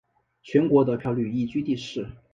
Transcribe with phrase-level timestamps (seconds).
[0.41, 2.07] 全国得票率亦居第四。